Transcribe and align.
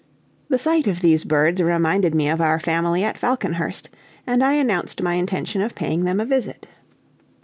The 0.49 0.57
sight 0.57 0.87
of 0.87 1.01
these 1.01 1.23
birds 1.23 1.61
reminded 1.61 2.15
me 2.15 2.27
of 2.27 2.41
our 2.41 2.57
family 2.59 3.03
at 3.03 3.19
Falconhurst, 3.19 3.87
and 4.25 4.43
I 4.43 4.53
announced 4.53 5.03
my 5.03 5.13
intention 5.13 5.61
of 5.61 5.75
paying 5.75 6.05
them 6.05 6.19
a 6.19 6.25
visit. 6.25 6.65